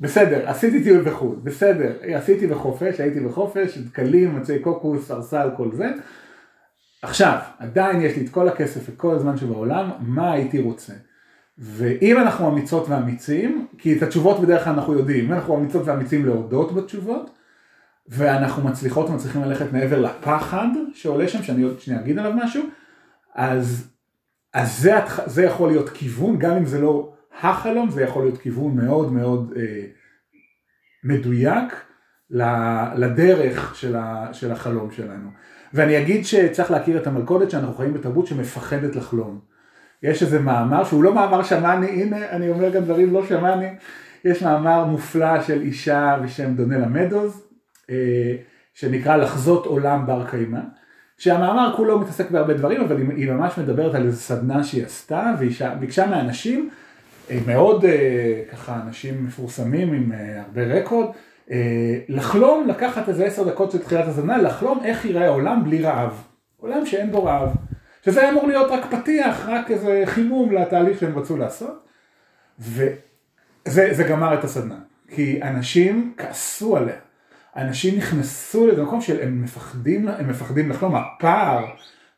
בסדר, 0.00 0.48
עשיתי 0.48 0.82
טיול 0.82 1.02
בחו"ל, 1.04 1.36
בסדר, 1.42 1.92
עשיתי 2.02 2.46
בחופש, 2.46 3.00
הייתי 3.00 3.20
בחופש, 3.20 3.78
דקלים, 3.78 4.36
מצי 4.36 4.58
קוקוס, 4.58 5.10
ארסל, 5.10 5.48
כל 5.56 5.68
זה. 5.72 5.88
עכשיו, 7.02 7.38
עדיין 7.58 8.00
יש 8.00 8.16
לי 8.16 8.24
את 8.24 8.28
כל 8.30 8.48
הכסף 8.48 8.80
וכל 8.86 9.14
הזמן 9.14 9.36
שבעולם, 9.36 9.90
מה 10.00 10.32
הייתי 10.32 10.60
רוצה? 10.60 10.92
ואם 11.58 12.18
אנחנו 12.18 12.48
אמיצות 12.48 12.88
ואמיצים, 12.88 13.66
כי 13.78 13.98
את 13.98 14.02
התשובות 14.02 14.40
בדרך 14.40 14.64
כלל 14.64 14.72
אנחנו 14.72 14.92
יודעים, 14.94 15.24
אם 15.24 15.32
אנחנו 15.32 15.56
אמיצות 15.56 15.82
ואמיצים 15.86 16.26
להודות 16.26 16.74
בתשובות, 16.74 17.30
ואנחנו 18.08 18.68
מצליחות 18.68 19.10
ומצליחים 19.10 19.42
ללכת 19.42 19.72
מעבר 19.72 20.00
לפחד 20.00 20.68
שעולה 20.94 21.28
שם, 21.28 21.42
שאני 21.42 21.62
עוד 21.62 21.80
שנייה 21.80 22.00
אגיד 22.00 22.18
עליו 22.18 22.32
משהו, 22.36 22.62
אז 23.34 23.90
אז 24.54 24.78
זה, 24.80 24.94
זה 25.26 25.44
יכול 25.44 25.68
להיות 25.68 25.88
כיוון, 25.88 26.38
גם 26.38 26.56
אם 26.56 26.64
זה 26.64 26.80
לא 26.80 27.12
החלום, 27.40 27.90
זה 27.90 28.02
יכול 28.02 28.22
להיות 28.22 28.38
כיוון 28.38 28.76
מאוד 28.76 29.12
מאוד 29.12 29.52
אה, 29.56 29.84
מדויק 31.04 31.84
לדרך 32.96 33.74
של, 33.74 33.96
ה, 33.96 34.28
של 34.32 34.52
החלום 34.52 34.90
שלנו. 34.90 35.28
ואני 35.74 35.98
אגיד 35.98 36.24
שצריך 36.24 36.70
להכיר 36.70 36.96
את 36.96 37.06
המלכודת 37.06 37.50
שאנחנו 37.50 37.74
חיים 37.74 37.94
בתרבות 37.94 38.26
שמפחדת 38.26 38.96
לחלום. 38.96 39.40
יש 40.02 40.22
איזה 40.22 40.38
מאמר 40.38 40.84
שהוא 40.84 41.04
לא 41.04 41.14
מאמר 41.14 41.42
שמאני, 41.42 41.86
הנה 41.86 42.30
אני 42.30 42.48
אומר 42.48 42.70
גם 42.70 42.84
דברים 42.84 43.12
לא 43.12 43.26
שמאני, 43.26 43.68
יש 44.24 44.42
מאמר 44.42 44.84
מופלא 44.84 45.42
של 45.42 45.60
אישה 45.60 46.18
בשם 46.24 46.54
דונלה 46.54 46.86
מדוז, 46.86 47.46
אה, 47.90 48.36
שנקרא 48.74 49.16
לחזות 49.16 49.66
עולם 49.66 50.06
בר 50.06 50.26
קיימא, 50.30 50.60
שהמאמר 51.20 51.72
כולו 51.76 51.98
מתעסק 51.98 52.30
בהרבה 52.30 52.54
דברים, 52.54 52.80
אבל 52.80 52.96
היא 53.16 53.30
ממש 53.30 53.58
מדברת 53.58 53.94
על 53.94 54.06
איזה 54.06 54.20
סדנה 54.20 54.64
שהיא 54.64 54.84
עשתה, 54.84 55.34
והיא 55.38 55.52
ביקשה 55.80 56.06
מאנשים, 56.06 56.70
אה, 57.30 57.38
מאוד 57.46 57.84
אה, 57.84 58.42
ככה 58.52 58.80
אנשים 58.86 59.24
מפורסמים 59.26 59.92
עם 59.92 60.12
הרבה 60.46 60.62
רקורד, 60.62 61.06
לחלום, 62.08 62.68
לקחת 62.68 63.08
איזה 63.08 63.24
עשר 63.24 63.48
דקות 63.48 63.70
של 63.70 63.78
תחילת 63.78 64.08
הסדנה, 64.08 64.38
לחלום 64.38 64.80
איך 64.84 65.04
ייראה 65.04 65.26
העולם 65.26 65.64
בלי 65.64 65.82
רעב. 65.82 66.22
עולם 66.56 66.86
שאין 66.86 67.10
בו 67.12 67.24
רעב. 67.24 67.54
שזה 68.04 68.30
אמור 68.30 68.46
להיות 68.46 68.70
רק 68.70 68.94
פתיח, 68.94 69.48
רק 69.48 69.70
איזה 69.70 70.02
חימום 70.04 70.52
לתהליך 70.52 71.00
שהם 71.00 71.18
רצו 71.18 71.36
לעשות. 71.36 71.86
וזה 72.58 74.04
גמר 74.08 74.34
את 74.34 74.44
הסדנה. 74.44 74.78
כי 75.08 75.42
אנשים 75.42 76.14
כעסו 76.16 76.76
עליה. 76.76 77.09
אנשים 77.56 77.98
נכנסו 77.98 78.66
לאיזה 78.66 78.82
מקום 78.82 79.00
שהם 79.00 79.42
מפחדים, 79.42 80.08
הם 80.08 80.28
מפחדים 80.28 80.70
לחלום. 80.70 80.94
הפער 80.94 81.66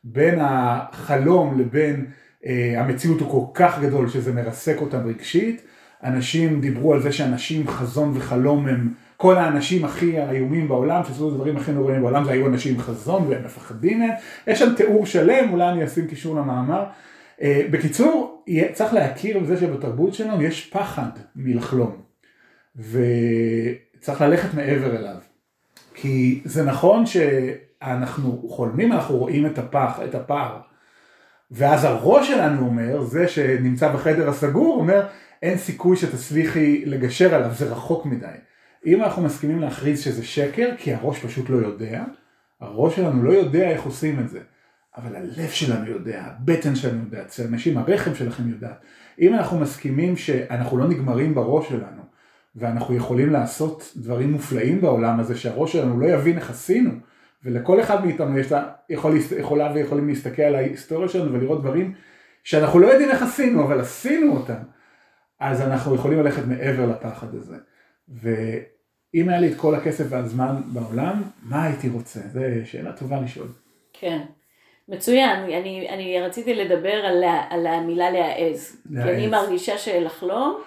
בין 0.03 0.39
החלום 0.41 1.59
לבין 1.59 2.05
אה, 2.45 2.75
המציאות 2.77 3.19
הוא 3.19 3.29
כל 3.29 3.51
כך 3.53 3.79
גדול 3.81 4.09
שזה 4.09 4.33
מרסק 4.33 4.81
אותם 4.81 5.07
רגשית. 5.07 5.61
אנשים 6.03 6.61
דיברו 6.61 6.93
על 6.93 7.01
זה 7.01 7.11
שאנשים 7.11 7.67
חזון 7.67 8.11
וחלום 8.15 8.67
הם 8.67 8.93
כל 9.17 9.35
האנשים 9.35 9.85
הכי 9.85 10.19
האיומים 10.19 10.67
בעולם, 10.67 11.03
שעשו 11.03 11.27
את 11.27 11.33
הדברים 11.33 11.57
הכי 11.57 11.71
נוראים 11.71 12.01
בעולם, 12.01 12.23
זה 12.23 12.31
היו 12.31 12.47
אנשים 12.47 12.73
עם 12.73 12.81
חזון 12.81 13.27
והם 13.27 13.43
מפחדים 13.45 13.99
מהם. 13.99 14.11
יש 14.47 14.59
שם 14.59 14.73
תיאור 14.77 15.05
שלם, 15.05 15.51
אולי 15.51 15.69
אני 15.69 15.85
אשים 15.85 16.07
קישור 16.07 16.35
למאמר. 16.35 16.83
אה, 17.41 17.61
בקיצור, 17.71 18.43
צריך 18.73 18.93
להכיר 18.93 19.39
בזה 19.39 19.57
שבתרבות 19.57 20.13
שלנו 20.13 20.41
יש 20.41 20.69
פחד 20.69 21.09
מלחלום. 21.35 22.01
וצריך 24.03 24.21
ללכת 24.21 24.53
מעבר 24.53 24.95
אליו. 24.95 25.15
כי 25.93 26.41
זה 26.45 26.63
נכון 26.63 27.05
שאנחנו 27.05 28.47
חולמים, 28.49 28.91
אנחנו 28.91 29.17
רואים 29.17 29.45
את 29.45 29.57
הפח, 29.57 29.99
את 30.03 30.15
הפער. 30.15 30.59
ואז 31.51 31.83
הראש 31.83 32.27
שלנו 32.27 32.65
אומר, 32.65 33.03
זה 33.03 33.27
שנמצא 33.27 33.93
בחדר 33.93 34.29
הסגור, 34.29 34.75
אומר, 34.79 35.07
אין 35.41 35.57
סיכוי 35.57 35.97
שתצליחי 35.97 36.85
לגשר 36.85 37.35
עליו, 37.35 37.51
זה 37.53 37.71
רחוק 37.71 38.05
מדי. 38.05 38.35
אם 38.85 39.03
אנחנו 39.03 39.21
מסכימים 39.21 39.59
להכריז 39.59 40.01
שזה 40.01 40.23
שקר, 40.23 40.69
כי 40.77 40.93
הראש 40.93 41.25
פשוט 41.25 41.49
לא 41.49 41.57
יודע, 41.57 42.03
הראש 42.59 42.95
שלנו 42.95 43.23
לא 43.23 43.31
יודע 43.31 43.69
איך 43.69 43.83
עושים 43.83 44.19
את 44.19 44.29
זה, 44.29 44.39
אבל 44.97 45.15
הלב 45.15 45.49
שלנו 45.49 45.89
יודע, 45.89 46.23
הבטן 46.25 46.75
שלנו 46.75 46.99
יודע, 46.99 47.21
אצל 47.21 47.43
אנשים 47.47 47.77
הרחם 47.77 48.15
שלכם 48.15 48.49
יודעת. 48.49 48.81
אם 49.19 49.33
אנחנו 49.33 49.59
מסכימים 49.59 50.17
שאנחנו 50.17 50.77
לא 50.77 50.87
נגמרים 50.87 51.35
בראש 51.35 51.69
שלנו, 51.69 52.02
ואנחנו 52.55 52.95
יכולים 52.95 53.29
לעשות 53.29 53.93
דברים 53.95 54.31
מופלאים 54.31 54.81
בעולם 54.81 55.19
הזה, 55.19 55.37
שהראש 55.37 55.73
שלנו 55.73 55.99
לא 55.99 56.05
יבין 56.05 56.37
איך 56.37 56.49
עשינו, 56.49 56.91
ולכל 57.43 57.81
אחד 57.81 58.05
מאיתנו 58.05 58.39
יש 58.39 58.51
לה, 58.51 58.63
יכול, 58.89 59.17
יכולה 59.39 59.71
ויכולים 59.75 60.07
להסתכל 60.07 60.41
על 60.41 60.55
ההיסטוריה 60.55 61.09
שלנו 61.09 61.33
ולראות 61.33 61.61
דברים 61.61 61.93
שאנחנו 62.43 62.79
לא 62.79 62.87
יודעים 62.87 63.09
איך 63.09 63.21
עשינו, 63.21 63.63
אבל 63.63 63.79
עשינו 63.79 64.37
אותם, 64.37 64.63
אז 65.39 65.61
אנחנו 65.61 65.95
יכולים 65.95 66.19
ללכת 66.19 66.45
מעבר 66.47 66.85
לפחד 66.85 67.27
הזה. 67.35 67.55
אם 69.15 69.29
היה 69.29 69.39
לי 69.39 69.51
את 69.51 69.57
כל 69.57 69.75
הכסף 69.75 70.05
והזמן 70.09 70.61
בעולם, 70.65 71.21
מה 71.43 71.63
הייתי 71.63 71.89
רוצה? 71.89 72.19
זו 72.19 72.39
שאלה 72.65 72.91
טובה 72.91 73.21
לשאול. 73.21 73.47
כן. 73.93 74.21
מצוין, 74.89 75.29
אני, 75.29 75.89
אני 75.89 76.21
רציתי 76.21 76.53
לדבר 76.53 76.93
על, 76.93 77.23
על 77.49 77.67
המילה 77.67 78.11
להעז. 78.11 78.77
להעז. 78.89 79.07
כי 79.07 79.13
אני 79.13 79.27
מרגישה 79.27 79.77
שלחלום 79.77 80.61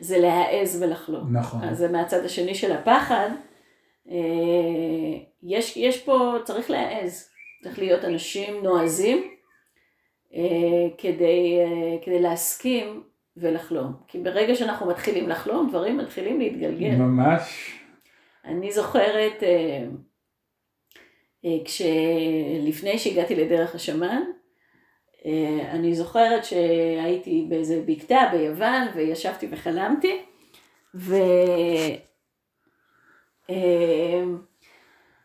זה 0.00 0.18
להעז 0.18 0.82
ולחלום. 0.82 1.36
נכון. 1.36 1.64
אז 1.64 1.78
זה 1.78 1.88
מהצד 1.88 2.24
השני 2.24 2.54
של 2.54 2.72
הפחד. 2.72 3.30
אה, 4.10 4.16
יש, 5.42 5.76
יש 5.76 6.02
פה, 6.02 6.34
צריך 6.44 6.70
להעז. 6.70 7.30
צריך 7.62 7.78
להיות 7.78 8.04
אנשים 8.04 8.62
נועזים 8.62 9.30
אה, 10.34 10.88
כדי, 10.98 11.58
אה, 11.60 12.04
כדי 12.04 12.22
להסכים 12.22 13.02
ולחלום. 13.36 13.92
כי 14.08 14.18
ברגע 14.18 14.54
שאנחנו 14.54 14.86
מתחילים 14.86 15.28
לחלום, 15.28 15.68
דברים 15.68 15.96
מתחילים 15.96 16.38
להתגלגל. 16.38 16.90
ממש. 16.90 17.74
אני 18.44 18.72
זוכרת 18.72 19.42
כשלפני 21.64 22.98
שהגעתי 22.98 23.34
לדרך 23.34 23.74
השמן, 23.74 24.22
אני 25.70 25.94
זוכרת 25.94 26.44
שהייתי 26.44 27.46
באיזה 27.48 27.82
בקתה 27.86 28.20
ביוון 28.32 28.88
וישבתי 28.94 29.48
וחלמתי 29.50 30.22
ו... 30.94 31.16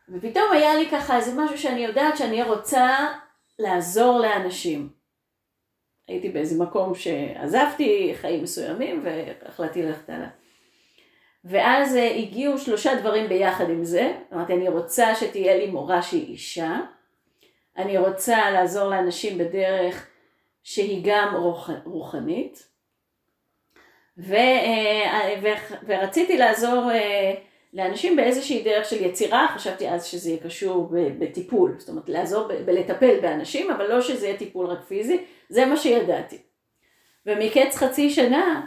ופתאום 0.08 0.52
היה 0.52 0.74
לי 0.74 0.90
ככה 0.90 1.16
איזה 1.16 1.32
משהו 1.36 1.58
שאני 1.58 1.84
יודעת 1.84 2.16
שאני 2.16 2.42
רוצה 2.42 2.96
לעזור 3.58 4.20
לאנשים. 4.20 4.88
הייתי 6.08 6.28
באיזה 6.28 6.64
מקום 6.64 6.94
שעזבתי 6.94 8.12
חיים 8.20 8.42
מסוימים 8.42 9.04
והחלטתי 9.04 9.82
ללכת 9.82 10.10
עליו. 10.10 10.28
ואז 11.44 11.96
אה, 11.96 12.16
הגיעו 12.16 12.58
שלושה 12.58 12.94
דברים 13.00 13.28
ביחד 13.28 13.70
עם 13.70 13.84
זה, 13.84 14.12
אמרתי 14.32 14.52
אני 14.52 14.68
רוצה 14.68 15.14
שתהיה 15.14 15.56
לי 15.56 15.66
מורה 15.66 16.02
שהיא 16.02 16.26
אישה, 16.26 16.80
אני 17.78 17.98
רוצה 17.98 18.50
לעזור 18.50 18.90
לאנשים 18.90 19.38
בדרך 19.38 20.06
שהיא 20.62 21.02
גם 21.04 21.34
רוח, 21.34 21.70
רוחנית, 21.84 22.68
ו, 24.18 24.34
אה, 24.34 25.34
ו, 25.42 25.46
ורציתי 25.86 26.38
לעזור 26.38 26.90
אה, 26.90 27.34
לאנשים 27.72 28.16
באיזושהי 28.16 28.62
דרך 28.62 28.88
של 28.88 29.04
יצירה, 29.04 29.48
חשבתי 29.54 29.88
אז 29.88 30.04
שזה 30.04 30.30
יהיה 30.30 30.42
קשור 30.42 30.90
בטיפול, 31.18 31.74
זאת 31.78 31.88
אומרת 31.88 32.08
לעזור 32.08 32.48
בלטפל 32.64 33.20
באנשים, 33.20 33.70
אבל 33.70 33.86
לא 33.86 34.00
שזה 34.00 34.26
יהיה 34.26 34.38
טיפול 34.38 34.66
רק 34.66 34.84
פיזי, 34.88 35.24
זה 35.48 35.66
מה 35.66 35.76
שידעתי. 35.76 36.38
ומקץ 37.26 37.76
חצי 37.76 38.10
שנה 38.10 38.66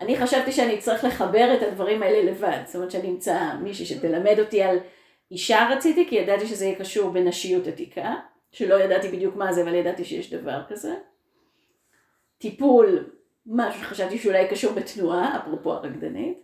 אני 0.00 0.16
חשבתי 0.16 0.52
שאני 0.52 0.74
אצטרך 0.74 1.04
לחבר 1.04 1.54
את 1.54 1.62
הדברים 1.62 2.02
האלה 2.02 2.30
לבד, 2.30 2.58
זאת 2.66 2.76
אומרת 2.76 2.90
שאני 2.90 3.08
אמצא 3.08 3.54
מישהי 3.62 3.86
שתלמד 3.86 4.40
אותי 4.40 4.62
על 4.62 4.78
אישה 5.30 5.68
רציתי, 5.70 6.06
כי 6.08 6.14
ידעתי 6.14 6.46
שזה 6.46 6.64
יהיה 6.64 6.78
קשור 6.78 7.10
בנשיות 7.10 7.66
עתיקה, 7.66 8.14
שלא 8.52 8.74
ידעתי 8.74 9.08
בדיוק 9.08 9.36
מה 9.36 9.52
זה, 9.52 9.62
אבל 9.62 9.74
ידעתי 9.74 10.04
שיש 10.04 10.32
דבר 10.34 10.62
כזה. 10.68 10.94
טיפול, 12.38 13.10
משהו 13.46 13.80
שחשבתי 13.80 14.18
שאולי 14.18 14.48
קשור 14.48 14.72
בתנועה, 14.72 15.38
אפרופו 15.38 15.72
הרקדנית. 15.72 16.38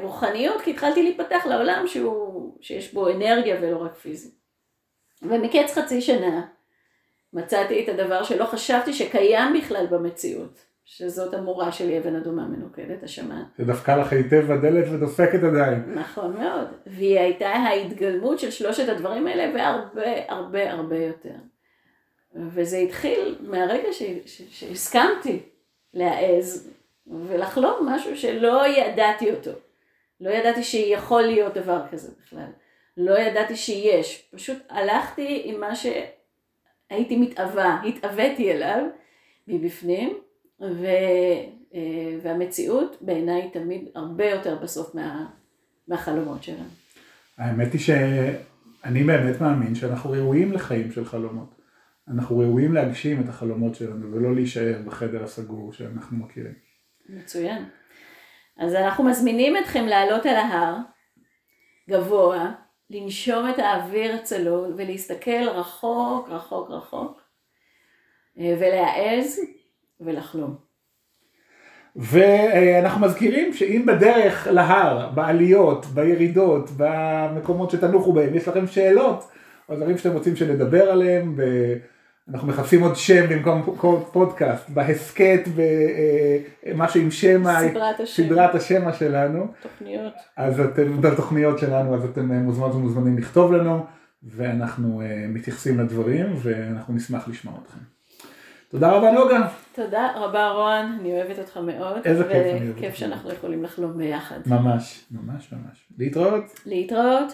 ורוחניות, 0.00 0.60
כי 0.60 0.70
התחלתי 0.70 1.02
להיפתח 1.02 1.46
לעולם 1.46 1.86
שהוא, 1.86 2.56
שיש 2.60 2.94
בו 2.94 3.08
אנרגיה 3.08 3.58
ולא 3.62 3.82
רק 3.82 3.94
פיזי. 3.94 4.30
ומקץ 5.22 5.78
חצי 5.78 6.00
שנה 6.00 6.46
מצאתי 7.32 7.84
את 7.84 7.88
הדבר 7.88 8.22
שלא 8.22 8.44
חשבתי 8.44 8.92
שקיים 8.92 9.52
בכלל 9.58 9.86
במציאות. 9.90 10.71
שזאת 10.84 11.34
המורה 11.34 11.72
שלי, 11.72 11.98
אבן 11.98 12.16
אדומה 12.16 12.46
מנוקדת, 12.46 13.02
השמן. 13.02 13.42
שדפקה 13.56 13.96
לך 13.96 14.12
היטב 14.12 14.52
בדלת 14.52 14.84
ודופקת 14.92 15.42
עדיין. 15.42 15.94
נכון 15.94 16.32
מאוד. 16.32 16.68
והיא 16.86 17.18
הייתה 17.20 17.48
ההתגלמות 17.48 18.38
של 18.38 18.50
שלושת 18.50 18.88
הדברים 18.88 19.26
האלה 19.26 19.54
והרבה 19.54 20.12
הרבה 20.28 20.72
הרבה 20.72 20.96
יותר. 20.96 21.34
וזה 22.34 22.76
התחיל 22.76 23.36
מהרגע 23.40 23.92
ש... 23.92 24.02
ש... 24.26 24.42
שהסכמתי 24.50 25.38
להעז 25.94 26.70
ולחלום 27.06 27.88
משהו 27.88 28.16
שלא 28.16 28.66
ידעתי 28.66 29.30
אותו. 29.30 29.50
לא 30.20 30.30
ידעתי 30.30 30.62
שיכול 30.62 31.22
להיות 31.22 31.54
דבר 31.54 31.82
כזה 31.90 32.10
בכלל. 32.22 32.50
לא 32.96 33.18
ידעתי 33.18 33.56
שיש. 33.56 34.28
פשוט 34.34 34.58
הלכתי 34.68 35.42
עם 35.44 35.60
מה 35.60 35.72
שהייתי 35.74 37.16
מתאווה, 37.16 37.82
התאוויתי 37.84 38.52
אליו 38.52 38.84
מבפנים. 39.48 40.18
ו, 40.62 40.86
אה, 41.74 42.18
והמציאות 42.22 42.96
בעיניי 43.00 43.50
תמיד 43.52 43.88
הרבה 43.94 44.30
יותר 44.30 44.58
בסוף 44.62 44.94
מה, 44.94 45.26
מהחלומות 45.88 46.42
שלנו. 46.42 46.68
האמת 47.38 47.72
היא 47.72 47.80
שאני 47.80 49.02
באמת 49.04 49.40
מאמין 49.40 49.74
שאנחנו 49.74 50.10
ראויים 50.10 50.52
לחיים 50.52 50.92
של 50.92 51.04
חלומות. 51.04 51.54
אנחנו 52.08 52.38
ראויים 52.38 52.74
להגשים 52.74 53.20
את 53.20 53.28
החלומות 53.28 53.74
שלנו 53.74 54.12
ולא 54.12 54.34
להישאר 54.34 54.82
בחדר 54.86 55.24
הסגור 55.24 55.72
שאנחנו 55.72 56.16
מכירים. 56.16 56.54
מצוין. 57.08 57.64
אז 58.58 58.74
אנחנו 58.74 59.04
מזמינים 59.04 59.56
אתכם 59.56 59.84
לעלות 59.84 60.26
על 60.26 60.36
ההר, 60.36 60.76
גבוה, 61.90 62.52
לנשום 62.90 63.50
את 63.50 63.58
האוויר 63.58 64.14
הצלול 64.14 64.74
ולהסתכל 64.76 65.48
רחוק 65.48 66.28
רחוק 66.28 66.70
רחוק 66.70 67.22
אה, 68.38 68.56
ולהעז 68.60 69.40
ולחלום. 70.04 70.56
ואנחנו 71.96 73.06
מזכירים 73.06 73.52
שאם 73.52 73.86
בדרך 73.86 74.46
להר, 74.50 75.10
בעליות, 75.10 75.86
בירידות, 75.86 76.70
במקומות 76.76 77.70
שתנוחו 77.70 78.12
בהם, 78.12 78.34
יש 78.34 78.48
לכם 78.48 78.66
שאלות, 78.66 79.30
או 79.68 79.76
דברים 79.76 79.98
שאתם 79.98 80.12
רוצים 80.12 80.36
שנדבר 80.36 80.90
עליהם, 80.90 81.36
אנחנו 82.28 82.48
מחפשים 82.48 82.82
עוד 82.82 82.96
שם 82.96 83.26
במקום 83.28 84.04
פודקאסט, 84.12 84.70
בהסכת, 84.70 85.40
במשהו 86.66 87.00
עם 87.00 87.10
שם, 87.10 87.42
סדרת 87.60 88.00
השם, 88.00 88.24
סדרת 88.24 88.54
השמע 88.54 88.92
שלנו, 88.92 89.46
תוכניות. 89.62 90.14
אז 90.36 90.60
אתם, 90.60 91.00
בתוכניות 91.00 91.58
שלנו, 91.58 91.94
אז 91.94 92.04
אתם 92.04 92.32
מוזמנות 92.32 92.74
ומוזמנים 92.74 93.18
לכתוב 93.18 93.52
לנו, 93.52 93.86
ואנחנו 94.22 95.02
מתייחסים 95.28 95.80
לדברים, 95.80 96.26
ואנחנו 96.42 96.94
נשמח 96.94 97.28
לשמוע 97.28 97.54
אתכם. 97.64 97.78
תודה 98.72 98.92
רבה 98.92 99.10
נוגה. 99.10 99.48
תודה 99.74 100.08
רבה 100.16 100.50
רון, 100.50 100.98
אני 101.00 101.12
אוהבת 101.12 101.38
אותך 101.38 101.56
מאוד. 101.56 102.00
איזה 102.04 102.24
כיף, 102.24 102.32
אני 102.32 102.52
אוהבת 102.52 102.78
וכיף. 102.78 102.94
שאנחנו 102.94 103.32
יכולים 103.32 103.62
לחלום 103.62 103.98
ביחד. 103.98 104.38
ממש, 104.46 105.04
ממש 105.10 105.52
ממש. 105.52 105.84
להתראות. 105.98 106.44
להתראות. 106.66 107.32